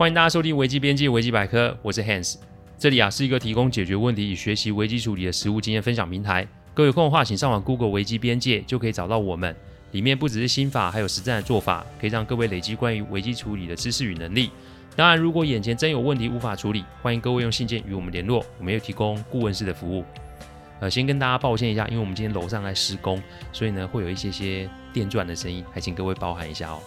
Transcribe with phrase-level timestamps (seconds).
[0.00, 2.36] 欢迎大家收听危机边界危机百科，我是 Hans。
[2.78, 6.48] 这里啊是一个提供解决问题与学习危机处理的实务经验分享平台。
[6.72, 9.54] 各位有空的话，请上网 Google 危机边界，就可以找到我们。
[9.90, 14.50] 里面不只是心法，还有实战的做法，可以让各位累积关于危机处理的知识与能力。
[14.96, 20.02] 当然，如果眼前真有问题无法处理，欢迎各位用信件与我们联络，我们有提供顾问式的服务。
[20.80, 23.22] 呃，先跟大家抱歉一下，因为我们今天楼上在施工，
[23.52, 26.80] 所以呢会有一些些电钻的声音，还请各位包涵一下哦。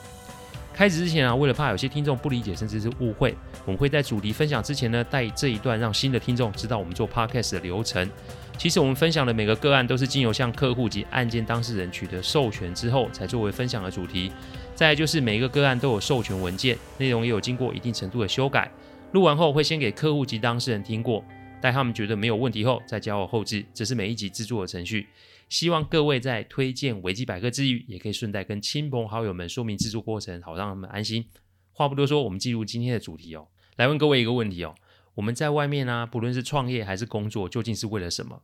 [0.73, 8.09] 开始之前啊，为了怕有些听众不理解甚至是误会，我们会在主题分享之前呢，带这一段让新的听众知道我们做 podcast 的流程。
[8.58, 14.32] 其实我们分享的每个个案都是经由向客户及案件当事人取得授权之后，才作为分享的主题。
[14.73, 18.71] 再就是每一个个案都有授权文件，内容也有经过一定程度的修改。
[19.12, 21.24] 录完后会先给客户及当事人听过，
[21.62, 23.63] 待他们觉得没有问题后，再交我后置。
[23.74, 25.08] 这是每一集制作的程序。
[25.53, 31.29] 希望各位在推荐维基百科之余，也可以顺带跟亲朋好友们说明制作过程，好让他们安心。
[31.73, 33.49] 话不多说，我们进入今天的主题哦。
[33.76, 34.74] 来问各位一个问题哦：
[35.13, 38.41] 我们在外面啊，不论是创业还是工作，究竟是为了什么？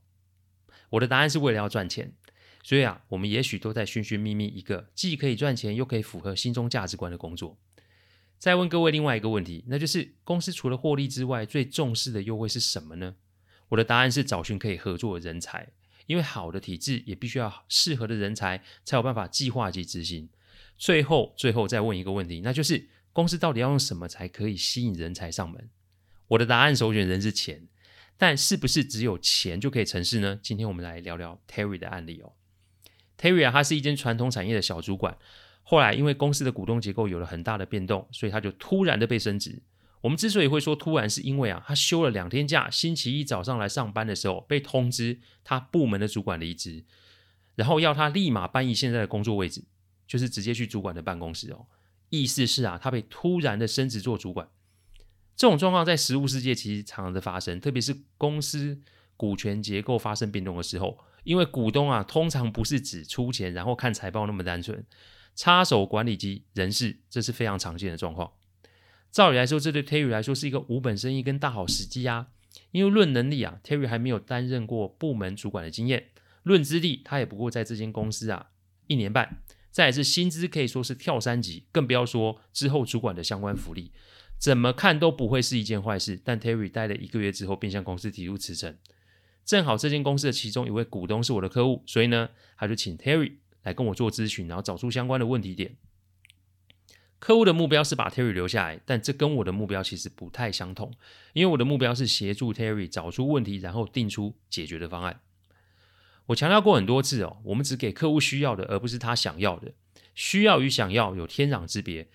[0.91, 2.13] 我的答案是为了要赚钱。
[2.61, 7.57] 所以啊，我们也许都在寻寻觅觅一个既可以赚钱又可以符合心中价值观的工作。
[8.37, 13.15] 再问各位另外一个问题，那就是公司除了获利之外，最重视的又会是什么呢？
[13.69, 15.69] 我的答案是找寻可以合作的人才。
[16.09, 20.27] 因为好的体制也必须要适合的人才，才有办法计划及执行。
[20.75, 25.69] 最后，最后再问一个问题，那就是公司到底要用什么才可以吸引人才上门？
[26.29, 27.67] 我的答案首选人是钱，
[28.17, 30.39] 但是不是只有钱就可以成事呢？
[30.41, 32.33] 今天我们来聊聊 Terry 的案例哦。
[33.15, 35.15] Terry 啊，他是一间传统产业的小主管，
[35.61, 39.61] 后来因为公司的股东结构有了很大的变动，所以他就突然的被升职。
[40.01, 46.85] 我们之所以会说突然，是因为啊，他休了两天假，星期一早上来上班的时候，被通知他部门的主管离职，
[47.55, 49.65] 然后要他立马搬移现在的工作位置，
[50.07, 51.65] 就是直接去主管的办公室哦。
[52.09, 54.49] 意思是啊，他被突然的升职做主管。
[55.35, 58.81] 这种状况在实物世界其实常常的发生，特别是公司
[59.17, 64.85] 股权结构发生变动的时候，因为股东啊，通常不是只出钱然后看财报那么单纯，
[65.35, 68.31] 插手管理及人事，这是非常常见的状况。
[69.11, 72.27] 照理来说，这对 Terry 来说是一个无本生意跟大好时机啊！
[72.71, 76.03] 因为论能力啊，Terry 还没有担任过部门主管的经验；
[76.43, 78.51] 论资历，他也不过在这间公司啊
[78.87, 79.41] 一年半。
[79.71, 83.91] 再来是薪资可以说是跳三级，更不要说之后主管的相关福利，
[84.37, 86.19] 怎么看都不会是一件坏事。
[86.23, 88.77] 但 Terry 待了一个月之后，便向公司提出辞呈。
[89.45, 93.33] 正好这间公司的其中一位股东是我的客户，所以呢，他就请 Terry
[93.63, 95.75] 来跟我做咨询，然后找出相关的问题点。
[97.19, 100.91] 客户的目标是把 Terry 留下来，但这跟我的目标其实不太相同，
[101.33, 105.19] 因为我的目标是协助 Terry 找出问题，然后定出解决的方案。
[106.27, 109.73] 我强调过很多次哦，我们只给客户需要的，而不是他想要的。
[110.15, 112.07] 需要与想要有天壤之别。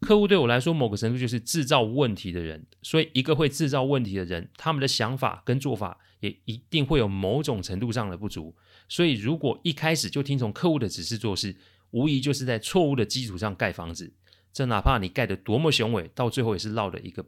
[0.00, 8.54] 客户对我来说，某个程度就是制造问题的人，所以一个会制造问题的人，他们的想法跟做法也一定会有某种程度上的不足。
[8.88, 11.56] 所以如果一开始就听从客户的指示做事，
[11.90, 14.12] 无疑就是在错误的基础上盖房子。
[14.58, 17.24] 这哪怕你盖得多么雄伟，到最后也是落了一个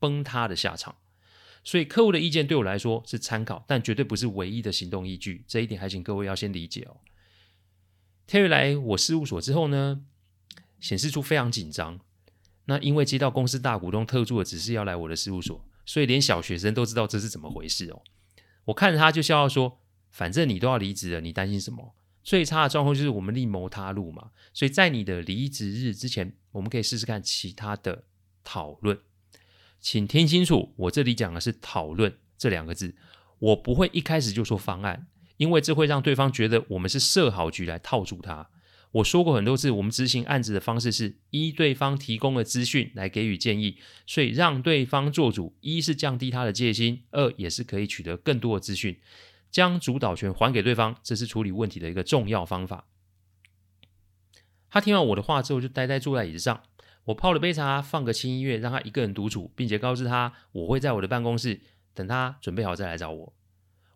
[0.00, 0.96] 崩塌的下场。
[1.62, 5.44] 所以客户的意见对我来说是参考，但绝对不是唯一的行动依据。
[5.46, 6.96] 这一点还请各位要先理解哦。
[8.26, 10.02] Terry 来我事务所之后呢，
[10.80, 12.00] 显示出非常紧张。
[12.64, 18.02] 那因为接到公司大股东特助的指示要来我的事务所，所以连小学生都知道这是怎么回事哦。
[18.64, 19.78] 我看着他就笑笑说
[20.10, 21.94] ：“反正你都要离职了，你担心什么？”
[22.24, 28.04] 最差的状况就是我们另谋他路嘛，所以在你的离职日之前，我们可以试试看其他的
[28.44, 28.98] 讨论。
[29.80, 32.94] 请听清楚，我这里讲的是讨论这两个字，
[33.38, 35.08] 我不会一开始就说方案，
[35.38, 38.50] 因为这会让对方觉得我们是设好局来套住他。
[38.92, 49.00] 我说过很多次，我们执行案子的方式是依对方提供的资讯来给予建议，所以让对方做主，一是降低他的戒心，二也是可以取得更多的资讯。
[49.50, 52.86] 将主导权还给对方，这是处理问题的一个重要方法。
[54.72, 56.62] 他听完我的话之后，就呆呆坐在椅子上。
[57.04, 61.60] 我泡了杯茶，放个轻音乐，让他一个人独处，并且告知他我会在我的办公室
[61.92, 63.34] 等他准备好再来找我。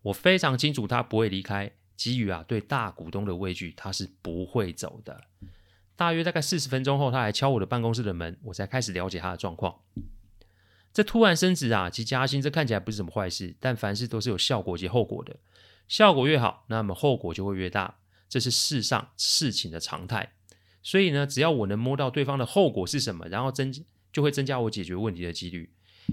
[0.02, 5.24] 我非常清楚他不会离开，基于啊对大股东的畏惧，他是不会走的。
[5.96, 9.76] 大约大概四十分钟后，他来敲我的办公室的门，我才开始了解他的状况。
[10.92, 15.36] 这突然升职啊及加薪，这看起来不是什么坏事，但凡事都是有效果及后果的。
[15.88, 17.96] 效果越好，那么后果就会越大，
[18.28, 20.32] 这是世上事情的常态。
[20.86, 23.74] 所以呢，只要我能摸到对方的后果是什么，然后增
[24.12, 25.68] 就会增加我解决问题的几率。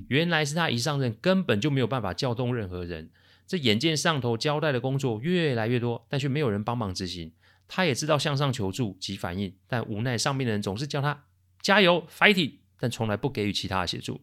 [0.07, 3.11] 原来是他一上任根本就没有办法叫动任何人，
[3.45, 7.31] 这眼见上头交代的工作越来越多，但却没有人帮忙执行。
[7.67, 11.25] 他也知道向上求助及反应，但无奈上面的人总是叫他
[11.61, 12.53] 加油 fighting。
[12.79, 14.21] 但从来不给予其他的协助。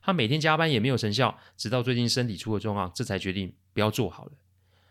[0.00, 4.32] 他每天加班也没有成效，直到最近身体出了状况，这才决定不要做好了。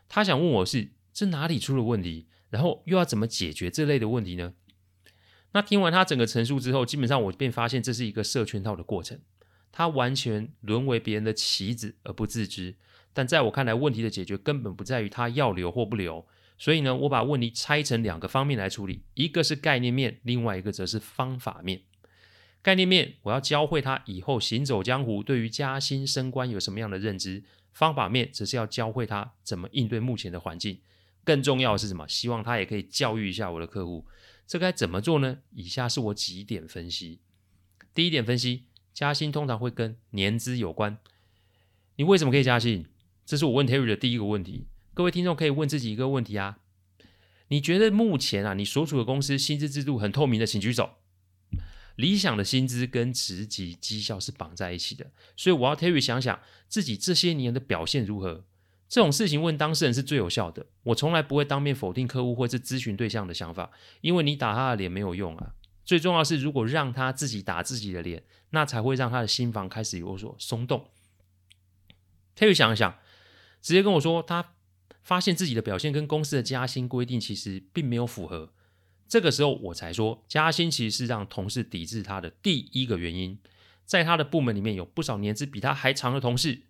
[0.08, 4.54] 他想问我是这哪里出了问题，然后又要怎么解决这类的问题呢？
[5.54, 9.20] 那听完他整个陈述之后，基本上我便发现这是一个设圈套的过程。
[9.72, 12.76] 他完全沦为别人的棋子而不自知。
[13.14, 16.26] 但在我看来，问题的解决根本不在于他要留或不留。
[16.58, 21.82] 所以呢，我把问题拆成两个方面来处理，一个是概念面，另外一个则是方法面。
[22.62, 27.42] 概念面，我要教会他以后行走江湖，对于加薪升官有什么样的认知；
[27.74, 30.80] 方法面，则是要教会他怎么应对目前的环境。
[31.24, 32.08] 更重要的是什么？
[32.08, 34.06] 希望他也可以教育一下我的客户。
[34.46, 35.40] 这该怎么做呢？
[35.52, 37.20] 以下是我几点分析。
[37.94, 40.98] 第一点分析，加薪通常会跟年资有关。
[41.96, 42.86] 你为什么可以加薪？
[43.26, 44.68] 这是我问 Terry 的第一个问题。
[44.94, 46.60] 各位听众可以问自己一个问题啊：
[47.48, 50.92] 你觉得目前啊，你所处的公司薪资制度很透明的，请举手。
[51.96, 58.46] 理想的薪资跟职级绩效是绑在一起的，所以我要 Terry 想想自己这些年的表现如何。
[58.92, 60.66] 这种事情问当事人是最有效的。
[60.84, 63.72] 我从来不会当面否定客户或是咨询对象的想法，
[64.02, 65.54] 因为你打他的脸没有用啊。
[65.86, 70.90] 最重要是，如果让他自己打自己的脸，那才会让他的心房开始有所松动。
[72.36, 73.00] 他又想一想，
[73.62, 74.56] 直接跟我说，他
[75.02, 78.52] 发现自己的表现跟公司的加薪规定其实并没有符合。
[79.08, 83.40] 这个时候我才说，加薪其实是让同事抵制他的第一个原因。
[83.86, 86.64] 在他的部门里面有不少年资比他还长的同事，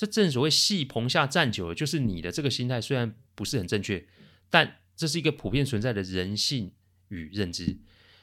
[0.00, 4.06] 这正所谓戏棚下站久了，就是你的这个心态虽然不是很正确，
[4.48, 6.72] 但这是一个普遍存在的人性
[7.08, 7.76] 与认知。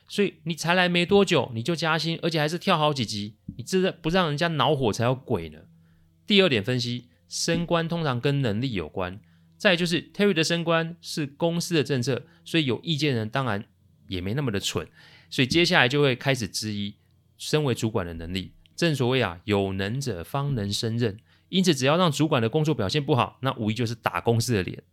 [0.07, 5.59] 所以你才来没多久你就加薪，而且还是跳好几级，你这不让人家恼火才有鬼呢。
[6.25, 9.21] 第二点分析，升官通常跟能力有关。
[9.55, 13.63] 再就是 Terry 的升官是公司的政策，所以有意见人当然
[14.07, 14.87] 也没那么的蠢，
[15.29, 16.95] 所以接下来就会开始质疑
[17.37, 18.53] 身为主管的能力。
[18.75, 24.83] 正所谓啊，有能者方能升任，因此只要让主管的工作表现不好，那无疑就是打公司的脸。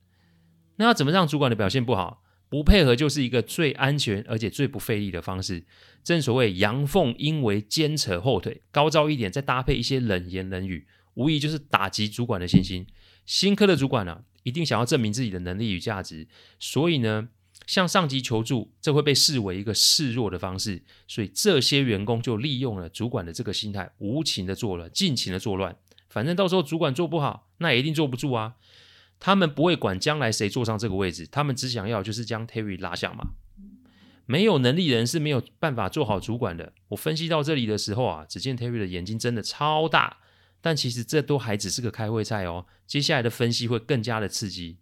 [0.77, 2.23] 那要怎么让主管的表现不好？
[2.49, 5.67] 不配合就是一个最安全而且最不费力的方式。
[6.05, 12.87] 正所谓阳奉阴违，奸扯后腿，高招一点，再搭配一些冷言冷语，无疑就是打击主管的信心。
[13.27, 14.23] 新科的主管呢、啊？
[14.45, 16.29] 一定想要证明自己的能力与价值，
[16.61, 17.29] 所以呢，
[17.67, 20.85] 向上级求助，这会被视为一个示弱的方式。
[21.09, 25.75] 所以这些员工就利用了主管的这个心态，无情的作乱，尽情的作乱。
[26.15, 28.55] 反正到时候主管做不好，那也一定坐不住啊。
[29.19, 33.31] 他们不会管将来谁坐上这个位置，他们只想要就是将 Terry 拉下马。
[34.25, 36.73] 没有能力人是没有办法做好主管的。
[36.91, 40.19] 我分析到这里的时候啊，只见 Terry 的眼睛真的超大。
[40.61, 44.79] 但其实这都还只是个开胃菜哦，接下来的分析会更加的刺激。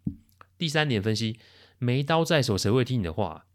[0.59, 1.39] 第三点分析，
[1.79, 3.47] 没刀在手，谁会听你的话？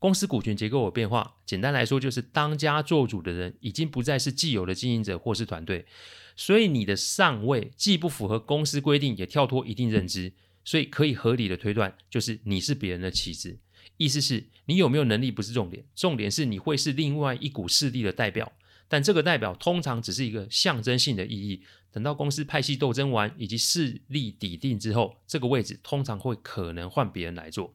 [0.00, 5.86] 公司股权结构有变化，简单来说就是当家做主的人已经不再是既有的经营者或是团队，
[6.34, 10.32] 所以你的上位既不符合公司规定，也跳脱一定认知，
[10.64, 13.58] 所以可以合理的推断，就是你是别人的棋子。
[13.98, 18.50] 意思是你有没有能力不是重点，重点是你会是另外一股势力的代表。
[18.88, 21.62] 但这个代表通常只是一个象征性的意义。
[21.92, 27.74] 等到公司派系斗争完以及势力底定之后，这个位置通常会可能换别人来做。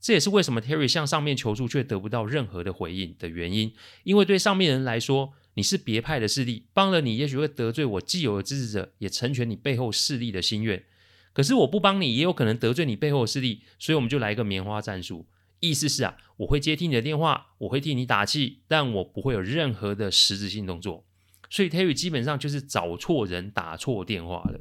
[0.00, 3.74] 这也是为什么 Terry 向上面求助却得不到任何的回应的原因。
[4.04, 10.84] 因为对上面人来说，你是别派的势力，帮了你也许会得罪我既有的支持者，也成全你背后势力的心愿。
[11.32, 15.26] 可是我不帮你，也有可能得罪你背后势力，所以我们就来一个棉花战术。
[15.60, 21.06] 意思是啊，我会接听你的电话，我会替你打气，但我不会有任何的实质性动作。
[21.48, 24.60] 所以 Terry 基本上就是找错人，打错电话了。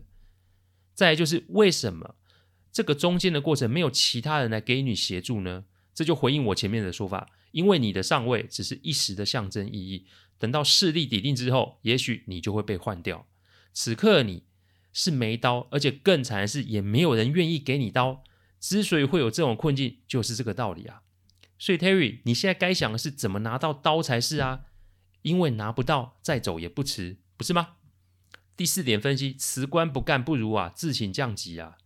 [0.94, 2.16] 再就是为什么
[2.76, 5.64] 这个中间的过程没有其他人来给你协助呢？
[5.94, 10.06] 这就回应我前面的说法，因为你的上位只是一时的象征意义，
[10.38, 13.28] 等到势力底定之后，也许你就会被换掉。
[13.72, 14.44] 此刻你
[14.92, 18.26] 是没刀，而且更惨的是，也没有人愿意给你刀。
[18.60, 21.04] 之所以会有这种困境，就是这个道理啊。
[21.58, 24.66] 所以 Terry，你现在该想的是怎么拿到刀才是啊，
[25.22, 27.76] 因为拿不到再走也不迟，不是吗？
[28.58, 31.78] 第四点分析，辞官不干不如啊自请降级啊。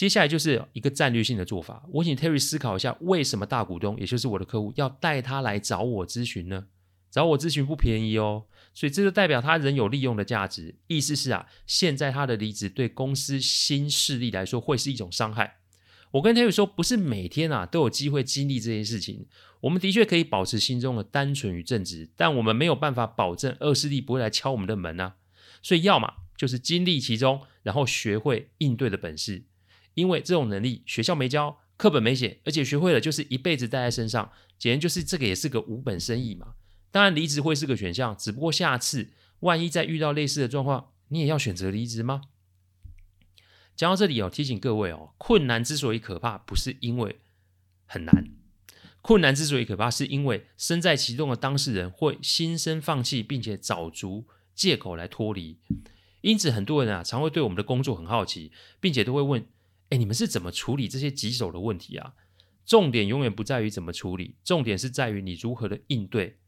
[0.00, 6.68] 接下来就是一个战略性的做法，我请 Terry 思考一下，为什么大股东，也就是我的客户，要带他来找我咨询呢？
[7.10, 10.76] 找我咨询不便宜哦，所以这就代表他仍有利用的价值。
[10.86, 15.58] 意思是啊，现在他的离职对公司新势力来说会是一种伤害。
[16.12, 19.26] 我跟 Terry 说，不是每天啊都有机会经历这件事情。
[19.60, 25.16] 我们的确可以保持心中的单纯与正直，但我们没有办法保证恶势力不会来敲我们的门啊。
[25.62, 29.44] 所以，要么就是经历其中，然后学会应对的本事。
[29.94, 34.30] 因为这种能力学校没教，课本没写，而且学会了就是一辈子带在身上。
[34.58, 36.54] 简直就是这个也是个无本生意嘛。
[36.90, 39.08] 当然离职会是个选项，只不过下次
[39.40, 42.22] 万一再遇到类似的状况，你也要选择离职吗？
[43.74, 47.20] 讲到这里哦，提醒各位哦，困难之所以可怕，不是因为
[47.86, 48.28] 很难，
[49.00, 55.58] 困难之所以可怕，是因为身在其中的当事人会心生放弃，并且找足借口来脱离。
[56.20, 59.46] 因此，很多人啊，常会对我们的工作很好奇，并且都会问：
[59.90, 62.14] 哎，你们是怎么处理这些棘手的问题啊？
[62.64, 66.38] 重点永远不在于怎么处理，重点是在于你如何的应对。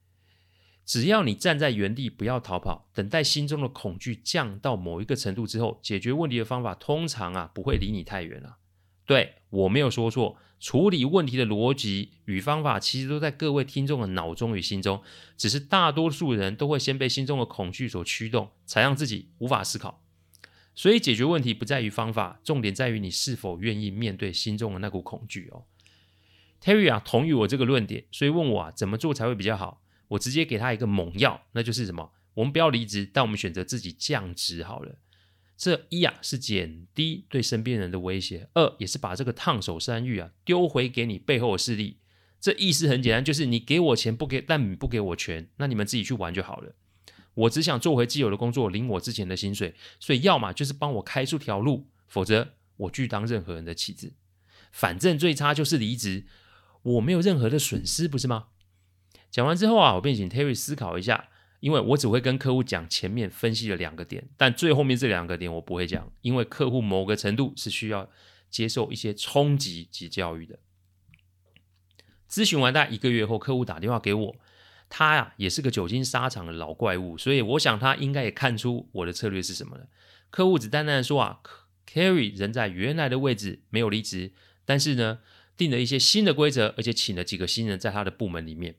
[0.85, 8.59] 只要你站在原地，不要逃跑，等待心中的恐惧降到某一个程度之后，解决问题的方法通常啊不会离你太远了。
[9.05, 15.03] 对，我没有说错，处理问题的逻辑与方法其实都在各位听众的脑中与心中，
[15.37, 20.02] 只是大多数人都会先被心中的恐惧所驱动，才让自己无法思考。
[20.75, 25.65] 所以解决问题不在于方法，重点在于你是否愿意面对心中的那股恐惧哦。
[26.63, 29.83] Terry 啊，同意我这个论点，所以问我啊怎么做才会比较好。
[30.09, 32.13] 我直接给他一个猛药，那就是什么？
[32.35, 34.97] 我们不要离职，但我们选择自己降职好了。
[35.57, 41.99] 这一啊是减低对身边人的威胁，二也是把这个烫手山芋啊丢回给你背后的势力。
[42.41, 46.75] 这意思很简单，就是你给我钱不给，但你不给我权，那你们自己去玩就好了。
[47.35, 49.75] 我只想做回既有的工作，领我之前的薪水。
[49.99, 54.15] 所以要么就是帮我开出条路，否则我拒当任何人的棋子。
[54.71, 56.27] 反正最差就是离职，
[56.83, 58.49] 我没有任何的损失，不是吗？
[59.31, 61.29] 讲完之后啊，我便请 Terry 思考一下，
[61.61, 68.11] 因为我只会跟客户讲前面分析的两个点，但最后面这两个点我不会讲，因为客户某个程度是需要
[68.51, 70.59] 接受一些冲击及教育的。
[72.29, 74.37] 咨询完大概一个月后，客户打电话给我，
[74.95, 79.89] 他呀、啊、也是个久经沙场的老怪物，所以我想他应该也看出我的策略是什么了。
[80.29, 81.41] 客户只淡淡的说啊
[81.87, 84.33] ，Terry 仍在原来的位置，没有离职，
[84.67, 85.21] 但是呢，
[85.57, 88.77] 定了一些新的规则，而且请了几个新人在他的部门里面。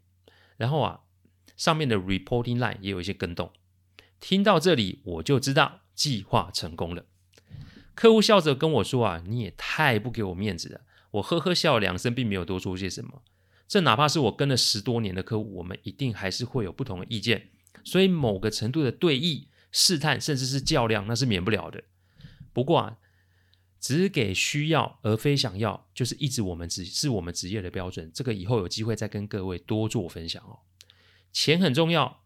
[0.58, 1.00] 然后啊，
[1.58, 3.52] 上面的 reporting line 也有一些更动。
[4.20, 7.08] 听到这里，我就知道计划成功了。
[7.96, 10.82] 客户笑着跟我说：“啊，你也太不给我面子了。”
[11.14, 13.24] 我呵呵笑两声，并没有多说些什么。
[13.68, 17.50] 这哪怕是我跟了十多年的客户，我们一定还是会有不同的意见。
[17.84, 21.84] 所以某个程度的对弈、试探，甚至是较量，那是免不了的。
[22.54, 22.98] 不过啊，
[23.80, 28.12] 只给需要而非想要，就是一直我们职是我们职业的标准。
[28.14, 30.60] 这个以后有机会再跟各位多做分享哦。
[31.32, 32.24] 钱很重要，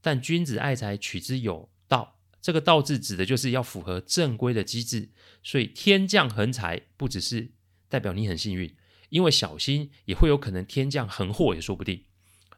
[0.00, 2.18] 但君子爱财，取之有道。
[2.42, 5.10] 这个“道”字指的就是要符合正规的机制。
[5.42, 7.52] 所以天降横财，不只是
[7.88, 8.74] 代表你很幸运，
[9.10, 12.02] 因为小心也会有可能天降横祸也说不定。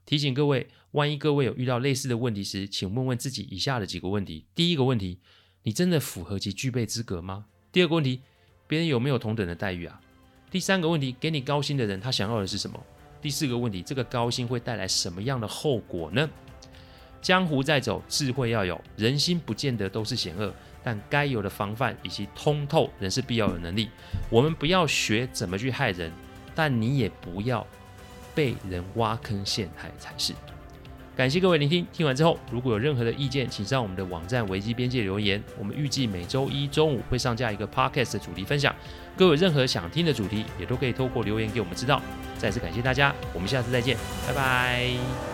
[0.06, 5.18] 提醒各位，万一各位有遇到类似的问题时，请问问自己以下的几个问题：第一个问题，
[5.64, 7.46] 你真的符合及具备资格吗？
[7.72, 8.20] 第二个问题。
[8.68, 10.00] 别人有没有同等的待遇啊？
[10.50, 12.82] 第三个问题，给你高薪的人，他想要的是什么？
[13.20, 16.26] 第四个问题，这个高薪会带来什么样的后果呢？
[17.20, 23.90] 江湖在走，智慧要有，人心不见得都是险恶，但该有的防范以及通透仍是必要的能力。
[24.30, 26.10] 我们不要学怎么去害人，
[26.54, 27.66] 但你也不要
[28.34, 30.32] 被人挖坑陷害才是。
[31.14, 35.42] 感谢各位聆听，听完之后如果有任何的意见，请上我们的网站维基边界留言。
[35.58, 38.74] 我们预计每周一中午会上架一个 podcast 的主题分享，
[39.14, 42.00] 各位有任何想听的主题，也都可以透过留言给我们知道。
[42.38, 45.31] 再次感谢大家，我们下次再见，拜拜。